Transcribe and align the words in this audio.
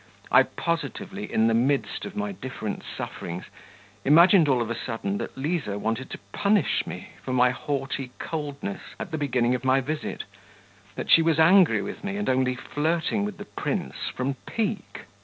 I, 0.31 0.41
positively, 0.41 1.31
in 1.31 1.45
the 1.45 1.53
midst 1.53 2.05
of 2.05 2.15
my 2.15 2.31
different 2.31 2.81
sufferings, 2.83 3.45
imagined 4.03 4.47
all 4.49 4.59
of 4.59 4.71
a 4.71 4.75
sudden 4.75 5.19
that 5.19 5.37
Liza 5.37 5.77
wanted 5.77 6.09
to 6.09 6.17
punish 6.33 6.87
me 6.87 7.09
for 7.23 7.33
my 7.33 7.51
haughty 7.51 8.09
coldness 8.17 8.81
at 8.99 9.11
the 9.11 9.19
beginning 9.19 9.53
of 9.53 9.63
my 9.63 9.79
visit, 9.79 10.23
that 10.95 11.11
she 11.11 11.21
was 11.21 11.37
angry 11.39 11.83
with 11.83 12.03
me 12.03 12.17
and 12.17 12.29
only 12.29 12.55
flirting 12.55 13.25
with 13.25 13.37
the 13.37 13.45
prince 13.45 14.09
from 14.15 14.37
pique.... 14.47 15.01